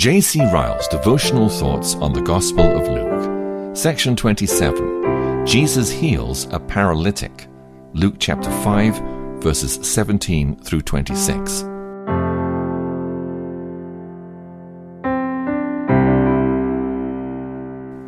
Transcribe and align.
J.C. 0.00 0.40
Ryle's 0.40 0.88
devotional 0.88 1.50
thoughts 1.50 1.94
on 1.96 2.14
the 2.14 2.22
Gospel 2.22 2.64
of 2.64 2.88
Luke. 2.88 3.76
Section 3.76 4.16
27. 4.16 5.44
Jesus 5.44 5.90
heals 5.90 6.46
a 6.52 6.58
paralytic. 6.58 7.48
Luke 7.92 8.14
chapter 8.18 8.50
5, 8.50 9.42
verses 9.42 9.78
17 9.86 10.56
through 10.60 10.80
26. 10.80 11.60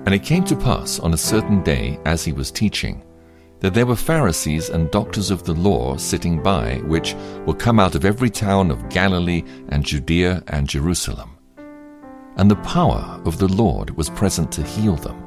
And 0.07 0.15
it 0.15 0.23
came 0.23 0.45
to 0.45 0.57
pass 0.57 0.99
on 0.99 1.13
a 1.13 1.19
certain 1.19 1.63
day, 1.63 2.01
as 2.07 2.25
he 2.25 2.33
was 2.33 2.51
teaching, 2.51 3.05
that 3.61 3.75
there 3.75 3.85
were 3.85 3.97
Pharisees 3.97 4.71
and 4.71 4.91
doctors 4.91 5.31
of 5.31 5.45
the 5.45 5.53
law 5.53 5.99
sitting 5.99 6.43
by, 6.43 6.77
which 6.87 7.15
were 7.45 7.53
come 7.53 7.79
out 7.79 7.95
of 7.95 8.07
every 8.07 8.31
town 8.31 8.71
of 8.71 8.89
Galilee 8.89 9.45
and 9.69 9.85
Judea 9.85 10.43
and 10.47 10.67
Jerusalem. 10.67 11.32
And 12.37 12.51
the 12.51 12.57
power 12.57 13.21
of 13.25 13.39
the 13.39 13.49
Lord 13.49 13.91
was 13.97 14.11
present 14.11 14.51
to 14.53 14.63
heal 14.63 14.97
them. 14.97 15.23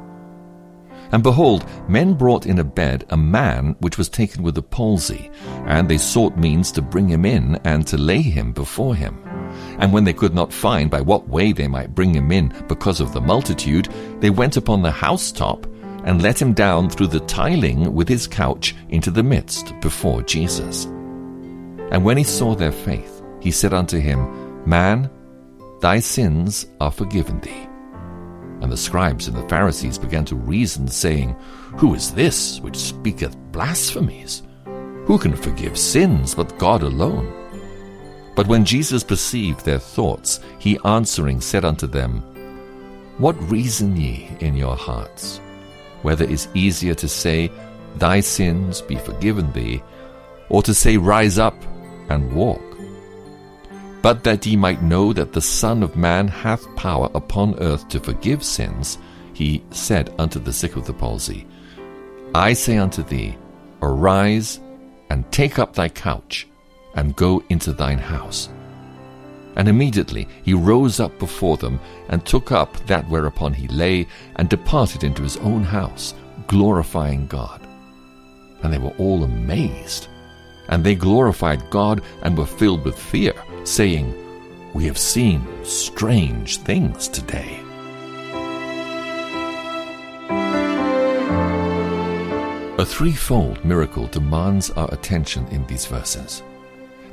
And 1.11 1.21
behold, 1.23 1.65
men 1.87 2.13
brought 2.13 2.45
in 2.45 2.59
a 2.59 2.63
bed 2.63 3.05
a 3.09 3.17
man 3.17 3.75
which 3.79 3.97
was 3.97 4.09
taken 4.09 4.43
with 4.43 4.57
a 4.57 4.61
palsy, 4.61 5.29
and 5.65 5.87
they 5.87 5.97
sought 5.97 6.37
means 6.37 6.71
to 6.71 6.81
bring 6.81 7.07
him 7.07 7.25
in 7.25 7.55
and 7.63 7.85
to 7.87 7.97
lay 7.97 8.21
him 8.21 8.51
before 8.51 8.95
him. 8.95 9.21
And 9.79 9.93
when 9.93 10.03
they 10.03 10.13
could 10.13 10.33
not 10.33 10.51
find 10.51 10.89
by 10.89 11.01
what 11.01 11.29
way 11.29 11.51
they 11.51 11.67
might 11.67 11.95
bring 11.95 12.13
him 12.13 12.31
in 12.31 12.53
because 12.67 12.99
of 12.99 13.13
the 13.13 13.21
multitude, 13.21 13.87
they 14.19 14.29
went 14.29 14.57
upon 14.57 14.81
the 14.81 14.91
housetop 14.91 15.65
and 16.03 16.21
let 16.21 16.41
him 16.41 16.53
down 16.53 16.89
through 16.89 17.07
the 17.07 17.19
tiling 17.21 17.93
with 17.93 18.07
his 18.07 18.27
couch 18.27 18.75
into 18.89 19.11
the 19.11 19.23
midst 19.23 19.73
before 19.81 20.21
Jesus. 20.21 20.85
And 21.91 22.03
when 22.03 22.17
he 22.17 22.23
saw 22.23 22.55
their 22.55 22.71
faith, 22.71 23.23
he 23.39 23.51
said 23.51 23.73
unto 23.73 23.99
him, 23.99 24.67
Man, 24.67 25.09
thy 25.81 25.99
sins 25.99 26.65
are 26.79 26.91
forgiven 26.91 27.39
thee. 27.41 27.67
And 28.61 28.71
the 28.71 28.77
scribes 28.77 29.27
and 29.27 29.35
the 29.35 29.47
Pharisees 29.49 29.97
began 29.97 30.25
to 30.25 30.35
reason, 30.35 30.87
saying, 30.87 31.35
Who 31.77 31.93
is 31.93 32.11
this 32.11 32.59
which 32.61 32.77
speaketh 32.77 33.37
blasphemies? 33.51 34.43
Who 35.05 35.17
can 35.17 35.35
forgive 35.35 35.77
sins 35.77 36.33
but 36.33 36.57
God 36.57 36.81
alone? 36.81 37.31
But 38.35 38.47
when 38.47 38.65
Jesus 38.65 39.03
perceived 39.03 39.63
their 39.63 39.79
thoughts, 39.79 40.39
he 40.59 40.79
answering 40.83 41.41
said 41.41 41.63
unto 41.63 41.87
them, 41.87 42.21
What 43.17 43.35
reason 43.51 43.95
ye 43.95 44.29
in 44.39 44.55
your 44.55 44.75
hearts? 44.75 45.39
whether 46.05 46.23
it 46.23 46.29
is 46.29 46.47
easier 46.53 46.93
to 46.93 47.07
say, 47.07 47.51
Thy 47.95 48.19
sins 48.19 48.79
be 48.79 48.95
forgiven 48.95 49.51
thee, 49.53 49.81
or 50.49 50.61
to 50.61 50.71
say, 50.71 50.97
Rise 50.97 51.39
up 51.39 51.55
and 52.09 52.31
walk. 52.31 52.61
But 54.05 54.23
that 54.25 54.45
ye 54.45 54.55
might 54.55 54.83
know 54.83 55.13
that 55.13 55.33
the 55.33 55.41
Son 55.41 55.81
of 55.81 55.95
Man 55.95 56.27
hath 56.27 56.75
power 56.75 57.09
upon 57.15 57.57
earth 57.59 57.87
to 57.87 57.99
forgive 57.99 58.43
sins, 58.43 58.99
he 59.33 59.63
said 59.71 60.13
unto 60.19 60.37
the 60.37 60.53
sick 60.53 60.75
of 60.75 60.85
the 60.85 60.93
palsy, 60.93 61.47
I 62.35 62.53
say 62.53 62.77
unto 62.77 63.01
thee, 63.01 63.35
Arise 63.81 64.59
and 65.09 65.31
take 65.31 65.57
up 65.57 65.73
thy 65.73 65.89
couch, 65.89 66.47
and 66.93 67.15
go 67.15 67.43
into 67.49 67.73
thine 67.73 67.97
house. 67.97 68.49
And 69.55 69.67
immediately 69.67 70.27
he 70.43 70.53
rose 70.53 70.99
up 70.99 71.17
before 71.17 71.57
them, 71.57 71.79
and 72.09 72.23
took 72.23 72.51
up 72.51 72.77
that 72.85 73.09
whereupon 73.09 73.55
he 73.55 73.67
lay, 73.69 74.05
and 74.35 74.47
departed 74.49 75.03
into 75.03 75.23
his 75.23 75.37
own 75.37 75.63
house, 75.63 76.13
glorifying 76.45 77.25
God. 77.25 77.59
And 78.61 78.71
they 78.71 78.77
were 78.77 78.95
all 78.99 79.23
amazed. 79.23 80.09
And 80.69 80.83
they 80.83 80.93
glorified 80.93 81.71
God 81.71 82.03
and 82.21 82.37
were 82.37 82.45
filled 82.45 82.85
with 82.85 82.99
fear, 82.99 83.33
saying, 83.67 84.13
We 84.73 84.85
have 84.85 84.97
seen 84.97 85.45
strange 85.63 86.57
things 86.57 87.07
today. 87.07 87.59
A 92.77 92.85
threefold 92.85 93.63
miracle 93.65 94.07
demands 94.07 94.69
our 94.71 94.93
attention 94.93 95.47
in 95.47 95.65
these 95.65 95.85
verses. 95.85 96.43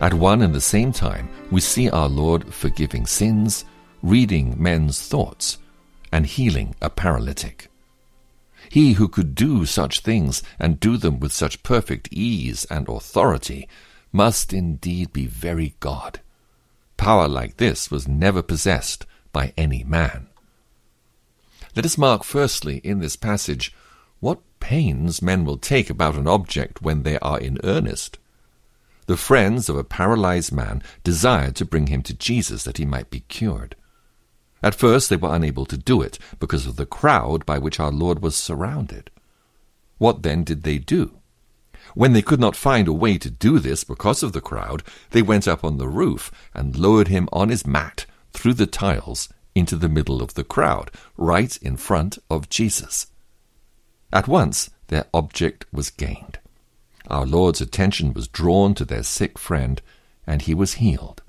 At 0.01 0.13
one 0.13 0.43
and 0.43 0.55
the 0.55 0.61
same 0.61 0.93
time, 0.93 1.29
we 1.51 1.61
see 1.61 1.89
our 1.89 2.09
Lord 2.09 2.53
forgiving 2.53 3.07
sins, 3.07 3.65
reading 4.03 4.55
men's 4.59 5.01
thoughts, 5.01 5.59
and 6.11 6.27
healing 6.27 6.75
a 6.83 6.91
paralytic. 6.91 7.71
He 8.69 8.95
who 8.95 9.09
could 9.09 9.35
do 9.35 9.65
such 9.65 10.01
things 10.01 10.43
and 10.59 10.81
do 10.81 10.97
them 10.97 11.21
with 11.21 11.33
such 11.33 11.63
perfect 11.63 12.09
ease 12.11 12.65
and 12.67 12.89
authority 12.89 13.69
must 14.13 14.53
indeed 14.53 15.13
be 15.13 15.27
very 15.27 15.75
God. 15.79 16.21
Power 17.03 17.27
like 17.27 17.57
this 17.57 17.91
was 17.91 18.07
never 18.07 18.43
possessed 18.43 19.07
by 19.33 19.53
any 19.57 19.83
man. 19.83 20.29
Let 21.75 21.85
us 21.85 21.99
mark 21.99 22.23
firstly 22.23 22.77
in 22.85 23.01
this 23.01 23.17
passage 23.17 23.75
what 24.21 24.39
pains 24.61 25.21
men 25.21 25.45
will 25.45 25.59
take 25.59 25.91
about 25.91 26.15
an 26.15 26.29
object 26.29 26.81
when 26.81 27.03
they 27.03 27.19
are 27.19 27.41
in 27.41 27.59
earnest. 27.65 28.19
The 29.07 29.17
friends 29.17 29.69
of 29.69 29.77
a 29.77 29.83
paralyzed 29.83 30.53
man 30.53 30.81
desired 31.03 31.57
to 31.57 31.65
bring 31.65 31.89
him 31.89 32.03
to 32.05 32.15
Jesus 32.15 32.63
that 32.63 32.79
he 32.79 32.85
might 32.85 33.11
be 33.11 33.25
cured. 33.27 33.75
At 34.63 34.77
first 34.77 35.11
they 35.11 35.17
were 35.17 35.35
unable 35.35 35.67
to 35.67 35.77
do 35.77 36.03
it 36.03 36.21
because 36.39 36.69
of 36.69 36.77
the 36.77 36.87
crowd 36.87 37.45
by 37.45 37.59
which 37.59 37.81
our 37.81 37.91
Lord 37.91 38.23
was 38.23 38.37
surrounded. 38.37 39.11
What 39.99 40.23
then 40.23 40.45
did 40.45 40.63
they 40.63 40.79
do? 40.79 41.19
When 41.95 42.13
they 42.13 42.23
could 42.23 42.41
not 42.41 42.57
find 42.57 42.89
a 42.89 42.93
way 42.93 43.19
to 43.19 43.31
do 43.31 43.59
this 43.59 43.85
because 43.85 44.23
of 44.23 44.33
the 44.33 44.41
crowd, 44.41 44.83
they 45.11 45.23
went 45.23 45.47
up 45.47 45.63
on 45.63 45.79
the 45.79 45.89
roof 45.89 46.31
and 46.55 46.77
lowered 46.77 47.09
him 47.09 47.29
on 47.33 47.51
his 47.51 47.67
mat 47.67 48.07
through 48.33 48.55
the 48.55 48.67
tiles 48.67 49.29
into 49.55 49.77
the 49.77 49.89
middle 49.89 50.23
of 50.23 50.35
the 50.35 50.45
crowd, 50.45 50.91
right 51.17 51.57
in 51.59 51.77
front 51.77 52.19
of 52.31 52.49
Jesus. 52.49 53.09
At 54.13 54.29
once 54.29 54.71
their 54.89 55.07
object 55.13 55.67
was 55.73 55.91
gained. 55.91 56.39
Our 57.09 57.27
Lord's 57.27 57.61
attention 57.61 58.15
was 58.15 58.29
drawn 58.29 58.75
to 58.75 58.85
their 58.85 59.03
sick 59.03 59.39
friend, 59.39 59.83
and 60.27 60.43
he 60.43 60.55
was 60.55 60.75
healed. 60.75 61.23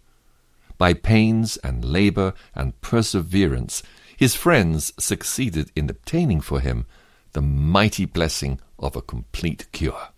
By 0.77 0.93
pains 0.93 1.57
and 1.57 1.83
labor 1.83 2.33
and 2.55 2.79
perseverance, 2.81 3.83
his 4.15 4.35
friends 4.35 4.93
succeeded 4.97 5.71
in 5.75 5.89
obtaining 5.89 6.41
for 6.41 6.59
him 6.59 6.85
the 7.33 7.41
mighty 7.41 8.05
blessing 8.05 8.59
of 8.79 8.95
a 8.95 9.01
complete 9.01 9.67
cure. 9.71 10.09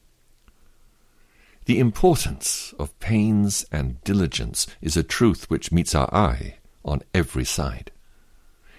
The 1.66 1.80
importance 1.80 2.76
of 2.78 2.98
pains 3.00 3.66
and 3.72 4.04
diligence 4.04 4.68
is 4.82 4.96
a 4.96 5.04
truth 5.04 5.50
which 5.50 5.72
meets 5.72 5.96
our 5.96 6.14
eye 6.14 6.58
on 6.84 7.02
every 7.12 7.46
side. 7.46 7.92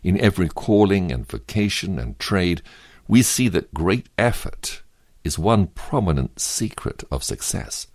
In 0.05 0.21
every 0.21 0.49
calling 0.49 1.11
and 1.11 1.27
vocation 1.29 1.99
and 1.99 2.17
trade, 2.21 2.63
we 3.09 3.23
see 3.23 3.49
that 3.49 3.75
great 3.75 4.09
effort 4.17 4.83
is 5.25 5.37
one 5.37 5.67
prominent 5.67 6.39
secret 6.39 7.03
of 7.11 7.25
success. 7.25 7.89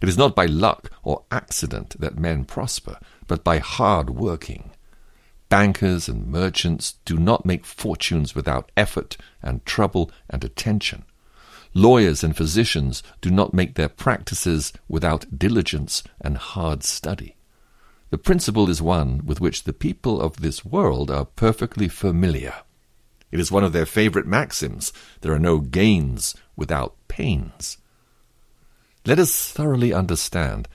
It 0.00 0.08
is 0.08 0.16
not 0.16 0.34
by 0.34 0.46
luck 0.46 0.90
or 1.02 1.24
accident 1.30 2.00
that 2.00 2.18
men 2.18 2.46
prosper, 2.46 2.98
but 3.26 3.44
by 3.44 3.58
hard 3.58 4.08
working. 4.08 4.70
Bankers 5.50 6.08
and 6.08 6.28
merchants 6.28 6.94
do 7.04 7.18
not 7.18 7.44
make 7.44 7.66
fortunes 7.66 8.34
without 8.34 8.72
effort 8.74 9.18
and 9.42 9.64
trouble 9.66 10.10
and 10.30 10.42
attention. 10.44 11.04
Lawyers 11.74 12.24
and 12.24 12.36
physicians 12.36 13.02
do 13.20 13.30
not 13.30 13.54
make 13.54 13.74
their 13.74 13.88
practices 13.88 14.72
without 14.88 15.38
diligence 15.38 16.02
and 16.20 16.36
hard 16.36 16.82
study. 16.82 17.36
The 18.10 18.18
principle 18.18 18.70
is 18.70 18.80
one 18.80 19.24
with 19.24 19.40
which 19.40 19.64
the 19.64 19.72
people 19.72 20.20
of 20.20 20.38
this 20.38 20.64
world 20.64 21.10
are 21.10 21.26
perfectly 21.26 21.88
familiar. 21.88 22.54
It 23.30 23.38
is 23.38 23.52
one 23.52 23.64
of 23.64 23.74
their 23.74 23.84
favorite 23.84 24.26
maxims 24.26 24.92
there 25.20 25.32
are 25.32 25.38
no 25.38 25.58
gains 25.58 26.34
without 26.56 26.96
pains. 27.08 27.76
Let 29.04 29.18
us 29.18 29.50
thoroughly 29.50 29.92
understand 29.92 30.68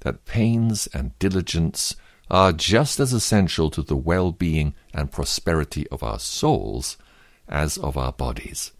that 0.00 0.24
pains 0.24 0.88
and 0.88 1.16
diligence 1.18 1.94
are 2.30 2.52
just 2.52 3.00
as 3.00 3.12
essential 3.12 3.70
to 3.70 3.82
the 3.82 3.96
well 3.96 4.32
being 4.32 4.74
and 4.92 5.12
prosperity 5.12 5.86
of 5.88 6.02
our 6.02 6.18
souls 6.18 6.96
as 7.48 7.76
of 7.78 7.96
our 7.96 8.12
bodies. 8.12 8.72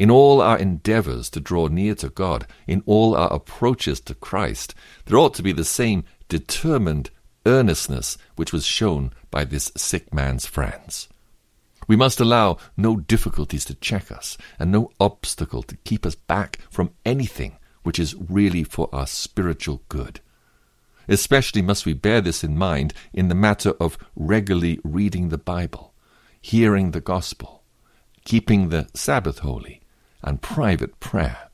In 0.00 0.10
all 0.10 0.40
our 0.40 0.56
endeavors 0.56 1.28
to 1.28 1.40
draw 1.40 1.66
near 1.66 1.94
to 1.96 2.08
God, 2.08 2.46
in 2.66 2.82
all 2.86 3.14
our 3.14 3.30
approaches 3.30 4.00
to 4.00 4.14
Christ, 4.14 4.74
there 5.04 5.18
ought 5.18 5.34
to 5.34 5.42
be 5.42 5.52
the 5.52 5.62
same 5.62 6.04
determined 6.26 7.10
earnestness 7.44 8.16
which 8.34 8.50
was 8.50 8.64
shown 8.64 9.12
by 9.30 9.44
this 9.44 9.70
sick 9.76 10.14
man's 10.14 10.46
friends. 10.46 11.06
We 11.86 11.96
must 11.96 12.18
allow 12.18 12.56
no 12.78 12.96
difficulties 12.96 13.66
to 13.66 13.74
check 13.74 14.10
us, 14.10 14.38
and 14.58 14.72
no 14.72 14.90
obstacle 14.98 15.62
to 15.64 15.76
keep 15.84 16.06
us 16.06 16.14
back 16.14 16.60
from 16.70 16.94
anything 17.04 17.58
which 17.82 17.98
is 17.98 18.14
really 18.14 18.64
for 18.64 18.88
our 18.94 19.06
spiritual 19.06 19.82
good. 19.90 20.20
Especially 21.08 21.60
must 21.60 21.84
we 21.84 21.92
bear 21.92 22.22
this 22.22 22.42
in 22.42 22.56
mind 22.56 22.94
in 23.12 23.28
the 23.28 23.34
matter 23.34 23.74
of 23.78 23.98
regularly 24.16 24.80
reading 24.82 25.28
the 25.28 25.36
Bible, 25.36 25.92
hearing 26.40 26.92
the 26.92 27.02
gospel, 27.02 27.64
keeping 28.24 28.70
the 28.70 28.88
Sabbath 28.94 29.40
holy, 29.40 29.79
and 30.22 30.42
private 30.42 31.00
prayer. 31.00 31.50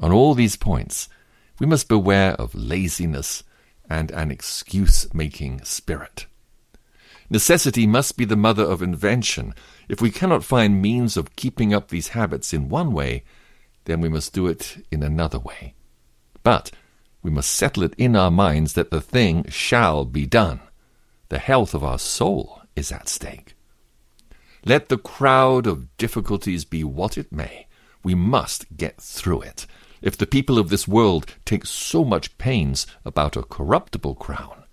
On 0.00 0.12
all 0.12 0.34
these 0.34 0.56
points, 0.56 1.08
we 1.58 1.66
must 1.66 1.88
beware 1.88 2.32
of 2.34 2.54
laziness 2.54 3.42
and 3.90 4.10
an 4.10 4.30
excuse 4.30 5.12
making 5.12 5.64
spirit. 5.64 6.26
Necessity 7.30 7.86
must 7.86 8.16
be 8.16 8.24
the 8.24 8.36
mother 8.36 8.62
of 8.62 8.82
invention. 8.82 9.54
If 9.88 10.00
we 10.00 10.10
cannot 10.10 10.44
find 10.44 10.80
means 10.80 11.16
of 11.16 11.36
keeping 11.36 11.74
up 11.74 11.88
these 11.88 12.08
habits 12.08 12.54
in 12.54 12.68
one 12.68 12.92
way, 12.92 13.24
then 13.84 14.00
we 14.00 14.08
must 14.08 14.32
do 14.32 14.46
it 14.46 14.86
in 14.90 15.02
another 15.02 15.38
way. 15.38 15.74
But 16.42 16.70
we 17.22 17.30
must 17.30 17.50
settle 17.50 17.82
it 17.82 17.94
in 17.98 18.16
our 18.16 18.30
minds 18.30 18.74
that 18.74 18.90
the 18.90 19.00
thing 19.00 19.44
shall 19.48 20.04
be 20.04 20.24
done. 20.24 20.60
The 21.28 21.38
health 21.38 21.74
of 21.74 21.84
our 21.84 21.98
soul 21.98 22.62
is 22.74 22.90
at 22.92 23.08
stake. 23.08 23.54
Let 24.64 24.88
the 24.88 24.98
crowd 24.98 25.66
of 25.66 25.94
difficulties 25.98 26.64
be 26.64 26.84
what 26.84 27.18
it 27.18 27.30
may, 27.32 27.66
we 28.02 28.14
must 28.14 28.66
get 28.76 29.00
through 29.00 29.42
it. 29.42 29.66
If 30.00 30.16
the 30.16 30.26
people 30.26 30.58
of 30.58 30.68
this 30.68 30.86
world 30.86 31.26
take 31.44 31.66
so 31.66 32.04
much 32.04 32.36
pains 32.38 32.86
about 33.04 33.36
a 33.36 33.42
corruptible 33.42 34.14
crown, 34.14 34.64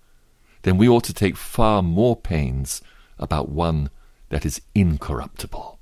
then 0.62 0.78
we 0.78 0.88
ought 0.88 1.04
to 1.04 1.14
take 1.14 1.36
far 1.36 1.82
more 1.82 2.16
pains 2.16 2.80
about 3.18 3.48
one 3.48 3.90
that 4.28 4.44
is 4.44 4.60
incorruptible. 4.74 5.78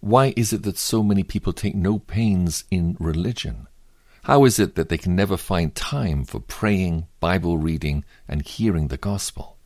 Why 0.00 0.32
is 0.36 0.52
it 0.52 0.62
that 0.62 0.78
so 0.78 1.02
many 1.02 1.22
people 1.22 1.52
take 1.52 1.74
no 1.74 1.98
pains 1.98 2.64
in 2.70 2.96
religion? 2.98 3.66
How 4.24 4.44
is 4.44 4.58
it 4.58 4.74
that 4.74 4.88
they 4.88 4.98
can 4.98 5.16
never 5.16 5.36
find 5.36 5.74
time 5.74 6.24
for 6.24 6.40
praying, 6.40 7.06
Bible 7.20 7.58
reading, 7.58 8.04
and 8.28 8.42
hearing 8.42 8.88
the 8.88 8.96
gospel? 8.96 9.56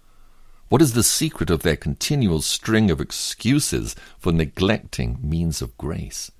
What 0.69 0.83
is 0.83 0.95
the 0.95 1.03
secret 1.03 1.51
of 1.51 1.63
their 1.63 1.77
continual 1.77 2.41
string 2.41 2.91
of 2.91 3.01
excuses 3.01 3.95
for 4.19 4.33
neglecting 4.33 5.19
means 5.23 5.61
of 5.61 5.77
grace? 5.77 6.31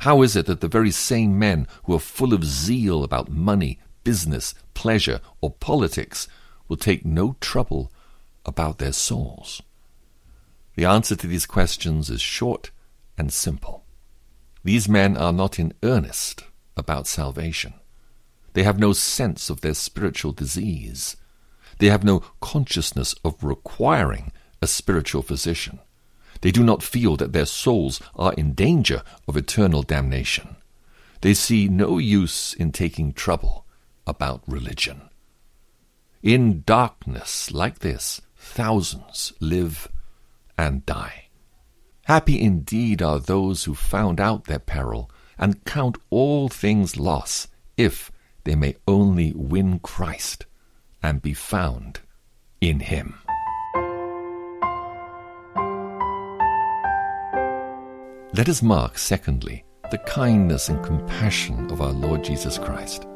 How 0.00 0.22
is 0.22 0.36
it 0.36 0.46
that 0.46 0.60
the 0.60 0.68
very 0.68 0.90
same 0.90 1.38
men 1.38 1.66
who 1.84 1.94
are 1.94 2.00
full 2.00 2.34
of 2.34 2.44
zeal 2.44 3.02
about 3.02 3.30
money, 3.30 3.80
business, 4.04 4.54
pleasure, 4.74 5.20
or 5.40 5.50
politics 5.50 6.28
will 6.68 6.76
take 6.76 7.04
no 7.04 7.36
trouble 7.40 7.90
about 8.44 8.78
their 8.78 8.92
souls? 8.92 9.62
The 10.76 10.84
answer 10.84 11.16
to 11.16 11.26
these 11.26 11.46
questions 11.46 12.10
is 12.10 12.20
short 12.20 12.70
and 13.16 13.32
simple. 13.32 13.84
These 14.62 14.88
men 14.88 15.16
are 15.16 15.32
not 15.32 15.58
in 15.58 15.72
earnest 15.82 16.44
about 16.76 17.06
salvation. 17.06 17.74
They 18.52 18.62
have 18.62 18.78
no 18.78 18.92
sense 18.92 19.48
of 19.48 19.60
their 19.60 19.74
spiritual 19.74 20.32
disease. 20.32 21.16
They 21.78 21.86
have 21.86 22.04
no 22.04 22.20
consciousness 22.40 23.14
of 23.24 23.42
requiring 23.42 24.32
a 24.60 24.66
spiritual 24.66 25.22
physician. 25.22 25.78
They 26.40 26.50
do 26.50 26.62
not 26.62 26.82
feel 26.82 27.16
that 27.16 27.32
their 27.32 27.46
souls 27.46 28.00
are 28.14 28.32
in 28.34 28.52
danger 28.52 29.02
of 29.26 29.36
eternal 29.36 29.82
damnation. 29.82 30.56
They 31.20 31.34
see 31.34 31.68
no 31.68 31.98
use 31.98 32.54
in 32.54 32.72
taking 32.72 33.12
trouble 33.12 33.64
about 34.06 34.42
religion. 34.46 35.08
In 36.22 36.62
darkness 36.66 37.50
like 37.50 37.80
this, 37.80 38.20
thousands 38.36 39.32
live 39.40 39.88
and 40.58 40.84
die. 40.86 41.28
Happy 42.04 42.40
indeed 42.40 43.02
are 43.02 43.18
those 43.18 43.64
who 43.64 43.74
found 43.74 44.20
out 44.20 44.44
their 44.44 44.60
peril 44.60 45.10
and 45.38 45.64
count 45.64 45.98
all 46.10 46.48
things 46.48 46.96
loss 46.96 47.48
if 47.76 48.12
they 48.44 48.54
may 48.54 48.76
only 48.86 49.32
win 49.34 49.80
Christ 49.80 50.46
and 51.02 51.20
be 51.20 51.34
found 51.34 52.00
in 52.60 52.80
Him. 52.80 53.18
Let 58.36 58.50
us 58.50 58.60
mark, 58.60 58.98
secondly, 58.98 59.64
the 59.90 59.96
kindness 59.96 60.68
and 60.68 60.84
compassion 60.84 61.70
of 61.70 61.80
our 61.80 61.92
Lord 61.92 62.22
Jesus 62.22 62.58
Christ. 62.58 63.06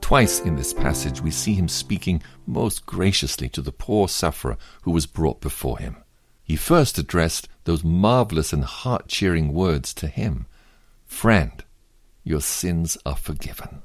Twice 0.00 0.40
in 0.40 0.56
this 0.56 0.72
passage 0.72 1.20
we 1.20 1.30
see 1.30 1.52
him 1.52 1.68
speaking 1.68 2.22
most 2.46 2.86
graciously 2.86 3.50
to 3.50 3.60
the 3.60 3.72
poor 3.72 4.08
sufferer 4.08 4.56
who 4.80 4.90
was 4.90 5.04
brought 5.04 5.42
before 5.42 5.78
him. 5.78 5.98
He 6.42 6.56
first 6.56 6.96
addressed 6.96 7.46
those 7.64 7.84
marvelous 7.84 8.54
and 8.54 8.64
heart 8.64 9.06
cheering 9.06 9.52
words 9.52 9.92
to 9.94 10.06
him 10.06 10.46
Friend, 11.04 11.62
your 12.22 12.40
sins 12.40 12.96
are 13.04 13.16
forgiven. 13.16 13.82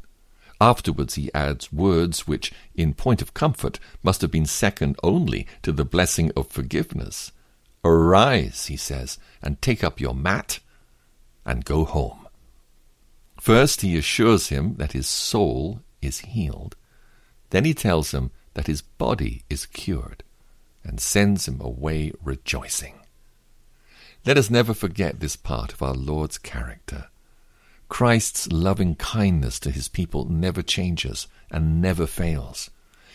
Afterwards 0.61 1.15
he 1.15 1.29
adds 1.33 1.73
words 1.73 2.25
which, 2.25 2.53
in 2.73 2.93
point 2.93 3.21
of 3.21 3.33
comfort, 3.33 3.81
must 4.01 4.21
have 4.21 4.31
been 4.31 4.45
second 4.45 4.95
only 5.03 5.45
to 5.61 5.73
the 5.73 5.83
blessing 5.83 6.31
of 6.37 6.47
forgiveness. 6.47 7.33
Arise, 7.83 8.67
he 8.67 8.77
says, 8.77 9.19
and 9.41 9.61
take 9.61 9.83
up 9.83 9.99
your 9.99 10.15
mat 10.15 10.59
and 11.49 11.65
go 11.65 11.83
home. 11.83 12.27
First, 13.41 13.81
he 13.81 13.97
assures 13.97 14.49
him 14.49 14.75
that 14.75 14.91
his 14.91 15.07
soul 15.07 15.81
is 15.99 16.19
healed. 16.19 16.75
Then 17.49 17.65
he 17.65 17.73
tells 17.73 18.13
him 18.13 18.29
that 18.53 18.67
his 18.67 18.83
body 18.83 19.43
is 19.49 19.65
cured 19.65 20.23
and 20.83 21.01
sends 21.01 21.47
him 21.47 21.59
away 21.59 22.13
rejoicing. 22.23 22.99
Let 24.25 24.37
us 24.37 24.51
never 24.51 24.75
forget 24.75 25.19
this 25.19 25.35
part 25.35 25.73
of 25.73 25.81
our 25.81 25.95
Lord's 25.95 26.37
character. 26.37 27.07
Christ's 27.87 28.51
loving 28.51 28.93
kindness 28.93 29.59
to 29.61 29.71
his 29.71 29.87
people 29.87 30.25
never 30.25 30.61
changes 30.61 31.27
and 31.49 31.81
never 31.81 32.05
fails. 32.05 32.69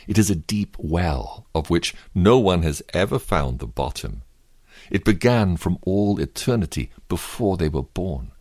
It 0.08 0.18
is 0.18 0.28
a 0.28 0.34
deep 0.34 0.76
well 0.76 1.46
of 1.54 1.70
which 1.70 1.94
no 2.16 2.38
one 2.40 2.62
has 2.62 2.82
ever 2.92 3.20
found 3.20 3.60
the 3.60 3.68
bottom. 3.68 4.23
It 4.90 5.04
began 5.04 5.56
from 5.56 5.78
all 5.82 6.20
eternity 6.20 6.90
before 7.08 7.56
they 7.56 7.68
were 7.68 7.82
borne. 7.82 8.32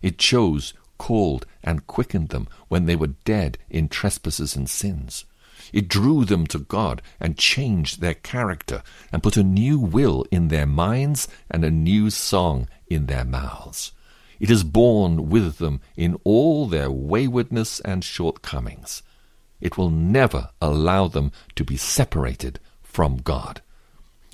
It 0.00 0.18
chose, 0.18 0.74
called, 0.98 1.46
and 1.62 1.86
quickened 1.86 2.30
them 2.30 2.48
when 2.68 2.86
they 2.86 2.96
were 2.96 3.14
dead 3.24 3.58
in 3.70 3.88
trespasses 3.88 4.56
and 4.56 4.68
sins. 4.68 5.24
It 5.72 5.88
drew 5.88 6.24
them 6.24 6.46
to 6.48 6.58
God 6.58 7.02
and 7.20 7.38
changed 7.38 8.00
their 8.00 8.14
character 8.14 8.82
and 9.12 9.22
put 9.22 9.36
a 9.36 9.42
new 9.44 9.78
will 9.78 10.26
in 10.30 10.48
their 10.48 10.66
minds 10.66 11.28
and 11.50 11.64
a 11.64 11.70
new 11.70 12.10
song 12.10 12.68
in 12.88 13.06
their 13.06 13.24
mouths. 13.24 13.92
It 14.40 14.50
is 14.50 14.64
born 14.64 15.28
with 15.28 15.58
them 15.58 15.80
in 15.96 16.18
all 16.24 16.66
their 16.66 16.90
waywardness 16.90 17.78
and 17.80 18.02
shortcomings. 18.02 19.02
It 19.60 19.78
will 19.78 19.90
never 19.90 20.50
allow 20.60 21.06
them 21.06 21.30
to 21.54 21.64
be 21.64 21.76
separated 21.76 22.58
from 22.82 23.18
God. 23.18 23.62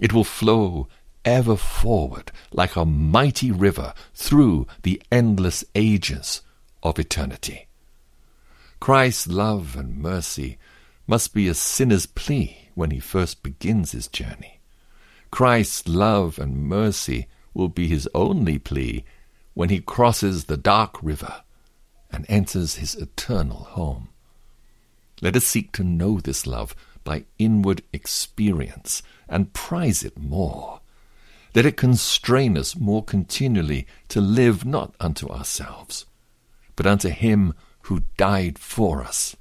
It 0.00 0.14
will 0.14 0.24
flow 0.24 0.88
ever 1.24 1.56
forward 1.56 2.32
like 2.52 2.76
a 2.76 2.84
mighty 2.84 3.50
river 3.50 3.94
through 4.14 4.66
the 4.82 5.02
endless 5.10 5.64
ages 5.74 6.42
of 6.82 6.98
eternity. 6.98 7.66
Christ's 8.80 9.26
love 9.26 9.76
and 9.76 9.96
mercy 9.96 10.58
must 11.06 11.34
be 11.34 11.48
a 11.48 11.54
sinner's 11.54 12.06
plea 12.06 12.68
when 12.75 12.90
he 12.90 13.00
first 13.00 13.42
begins 13.42 13.92
his 13.92 14.08
journey. 14.08 14.60
Christ's 15.30 15.88
love 15.88 16.38
and 16.38 16.68
mercy 16.68 17.26
will 17.54 17.68
be 17.68 17.88
his 17.88 18.08
only 18.14 18.58
plea 18.58 19.04
when 19.54 19.68
he 19.68 19.80
crosses 19.80 20.44
the 20.44 20.56
dark 20.56 21.02
river 21.02 21.42
and 22.10 22.25
enters 22.28 22.76
his 22.76 22.94
eternal 22.94 23.64
home. 23.64 24.08
Let 25.20 25.34
us 25.34 25.44
seek 25.44 25.72
to 25.72 25.84
know 25.84 26.20
this 26.20 26.46
love 26.46 26.76
by 27.02 27.25
inward 27.38 27.82
experience 27.92 29.02
and 29.28 29.52
prize 29.52 30.04
it 30.04 30.18
more 30.18 30.77
that 31.52 31.67
it 31.67 31.76
constrain 31.76 32.57
us 32.57 32.76
more 32.76 33.02
continually 33.02 33.87
to 34.09 34.21
live 34.21 34.64
not 34.64 34.95
unto 35.00 35.28
ourselves, 35.28 36.07
but 36.76 36.87
unto 36.87 37.09
him 37.09 37.55
who 37.83 38.02
died 38.17 38.59
for 38.59 39.02
us 39.02 39.37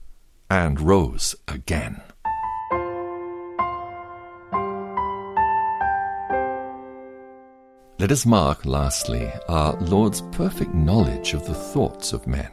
and 0.50 0.80
rose 0.80 1.36
again. 1.48 2.02
Let 8.00 8.12
us 8.12 8.28
mark, 8.28 8.64
lastly, 8.64 9.32
our 9.50 9.76
Lord's 9.82 10.22
perfect 10.32 10.74
knowledge 10.74 11.34
of 11.34 11.48
the 11.48 11.56
thoughts 11.56 12.14
of 12.14 12.28
men. 12.28 12.52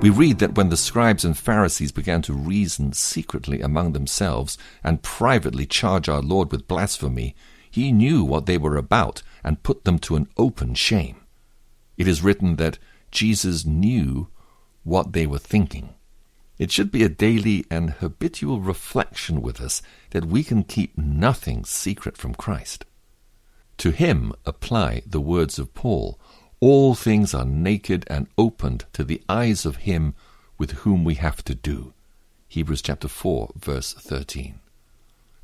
We 0.00 0.10
read 0.10 0.38
that 0.38 0.54
when 0.54 0.68
the 0.68 0.76
scribes 0.76 1.24
and 1.24 1.36
Pharisees 1.36 1.90
began 1.90 2.22
to 2.22 2.32
reason 2.32 2.92
secretly 2.92 3.60
among 3.60 3.92
themselves 3.92 4.56
and 4.84 5.02
privately 5.02 5.66
charge 5.66 6.08
our 6.08 6.22
Lord 6.22 6.52
with 6.52 6.68
blasphemy, 6.68 7.34
he 7.70 7.92
knew 7.92 8.24
what 8.24 8.46
they 8.46 8.58
were 8.58 8.76
about 8.76 9.22
and 9.44 9.62
put 9.62 9.84
them 9.84 9.98
to 10.00 10.16
an 10.16 10.28
open 10.36 10.74
shame. 10.74 11.16
It 11.96 12.08
is 12.08 12.22
written 12.22 12.56
that 12.56 12.78
Jesus 13.10 13.64
knew 13.64 14.28
what 14.84 15.12
they 15.12 15.26
were 15.26 15.38
thinking. 15.38 15.94
It 16.58 16.72
should 16.72 16.90
be 16.90 17.04
a 17.04 17.08
daily 17.08 17.64
and 17.70 17.90
habitual 17.90 18.60
reflection 18.60 19.40
with 19.42 19.60
us 19.60 19.80
that 20.10 20.24
we 20.24 20.42
can 20.42 20.64
keep 20.64 20.98
nothing 20.98 21.64
secret 21.64 22.16
from 22.16 22.34
Christ. 22.34 22.84
To 23.78 23.90
him 23.90 24.32
apply 24.44 25.02
the 25.06 25.20
words 25.20 25.58
of 25.58 25.72
Paul 25.74 26.18
All 26.60 26.96
things 26.96 27.34
are 27.34 27.44
naked 27.44 28.04
and 28.08 28.26
opened 28.36 28.86
to 28.92 29.04
the 29.04 29.22
eyes 29.28 29.64
of 29.64 29.76
him 29.76 30.14
with 30.58 30.72
whom 30.82 31.04
we 31.04 31.14
have 31.14 31.44
to 31.44 31.54
do. 31.54 31.92
Hebrews 32.48 32.82
chapter 32.82 33.06
4, 33.06 33.52
verse 33.56 33.92
13. 33.92 34.58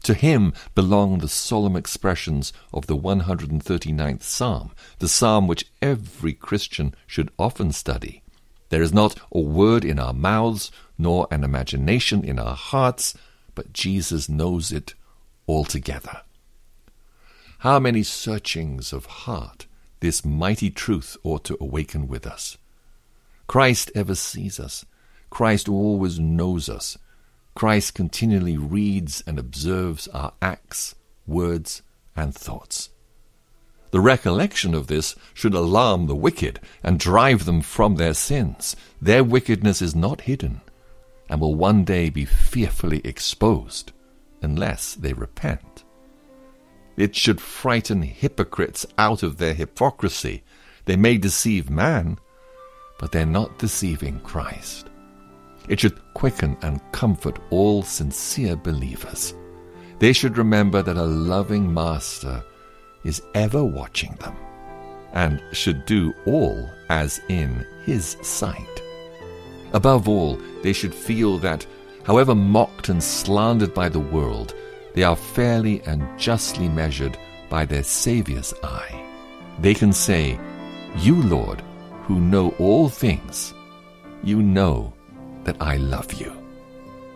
To 0.05 0.15
him 0.15 0.53
belong 0.75 1.19
the 1.19 1.29
solemn 1.29 1.77
expressions 1.77 2.53
of 2.73 2.87
the 2.87 2.97
139th 2.97 4.23
Psalm, 4.23 4.73
the 4.99 5.09
psalm 5.09 5.47
which 5.47 5.67
every 5.83 6.33
Christian 6.33 6.95
should 7.07 7.31
often 7.39 7.73
study. 7.73 8.23
There 8.69 8.83
is 8.83 8.93
not 8.93 9.19
a 9.33 9.41
word 9.41 9.85
in 9.85 9.99
our 9.99 10.15
mouths, 10.15 10.71
nor 10.97 11.27
an 11.31 11.45
imagination 11.45 12.25
in 12.25 12.39
our 12.39 12.55
hearts, 12.55 13.15
but 13.55 13.73
Jesus 13.73 14.29
knows 14.29 14.73
it 14.73 14.95
altogether. 15.49 16.23
How 17.59 17.79
many 17.79 18.03
searchings 18.03 18.93
of 18.93 19.07
heart 19.07 19.67
this 20.05 20.23
mighty 20.23 20.71
truth 20.71 21.17
ought 21.23 21.45
to 21.45 21.57
awaken 21.59 22.07
with 22.07 22.27
us. 22.27 22.59
Christ 23.47 23.91
ever 23.95 24.15
sees 24.15 24.61
us. 24.61 24.85
Christ 25.31 25.67
always 25.67 26.19
knows 26.19 26.69
us. 26.69 26.99
Christ 27.55 27.95
continually 27.95 28.57
reads 28.57 29.23
and 29.27 29.39
observes 29.39 30.09
our 30.09 30.33
acts, 30.43 30.95
words, 31.27 31.83
and 32.17 32.35
thoughts. 32.35 32.91
The 33.91 34.01
recollection 34.01 34.75
of 34.75 34.89
this 34.89 35.15
should 35.35 35.55
alarm 35.55 36.07
the 36.07 36.17
wicked 36.17 36.59
and 36.83 36.99
drive 36.99 37.45
them 37.45 37.61
from 37.61 37.95
their 37.95 38.15
sins. 38.15 38.75
Their 39.01 39.23
wickedness 39.23 39.81
is 39.81 39.95
not 39.95 40.23
hidden 40.23 40.63
and 41.29 41.41
will 41.41 41.55
one 41.55 41.85
day 41.85 42.11
be 42.11 42.25
fearfully 42.25 43.01
exposed 43.05 43.93
unless 44.43 44.95
they 44.95 45.13
repent. 45.13 45.85
It 46.97 47.17
should 47.17 47.41
frighten 47.41 48.03
hypocrites 48.03 48.87
out 48.99 49.23
of 49.23 49.39
their 49.39 49.55
hypocrisy. 49.55 50.45
They 50.85 50.97
may 50.97 51.17
deceive 51.17 51.71
man, 51.71 52.19
but 52.99 53.11
they're 53.13 53.27
not 53.27 53.59
deceiving 53.59 54.21
Christ. 54.21 54.91
It 55.69 55.81
should 55.81 56.01
quicken 56.15 56.57
and 56.63 56.81
comfort 56.93 57.39
all 57.51 57.83
sincere 57.83 58.57
believers. 58.57 59.35
They 59.99 60.13
should 60.13 60.37
remember 60.37 60.83
that 60.83 60.97
a 60.97 61.05
loving 61.05 61.73
Master 61.73 62.45
is 63.05 63.23
ever 63.35 63.65
watching 63.65 64.15
them 64.17 64.37
and 65.13 65.41
should 65.53 65.87
do 65.87 66.13
all 66.27 66.69
as 66.91 67.21
in 67.29 67.67
His 67.85 68.17
sight. 68.23 68.83
Above 69.73 70.09
all, 70.09 70.39
they 70.63 70.73
should 70.73 70.95
feel 70.95 71.39
that, 71.39 71.67
however 72.05 72.35
mocked 72.35 72.89
and 72.89 73.03
slandered 73.03 73.73
by 73.73 73.89
the 73.89 74.01
world, 74.01 74.55
they 74.95 75.03
are 75.03 75.17
fairly 75.17 75.83
and 75.83 76.07
justly 76.19 76.69
measured 76.69 77.17
by 77.49 77.65
their 77.65 77.83
Saviour's 77.83 78.55
eye. 78.63 79.05
They 79.61 79.75
can 79.75 79.93
say, 79.93 80.39
You, 80.99 81.23
Lord, 81.23 81.63
who 82.03 82.21
know 82.21 82.51
all 82.59 82.89
things, 82.89 83.55
you 84.23 84.43
know 84.43 84.93
that 85.45 85.57
I 85.61 85.77
love 85.77 86.13
you. 86.15 86.33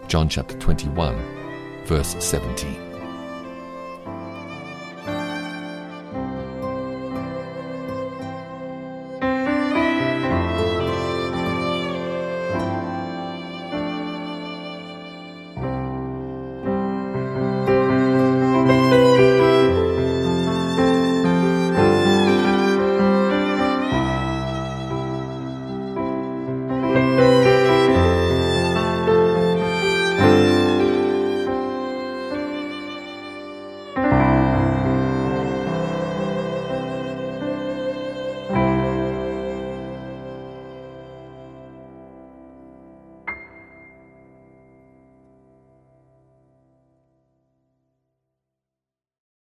John 0.06 0.28
chapter 0.28 0.58
21, 0.58 1.85
verse 1.87 2.16
17. 2.18 2.88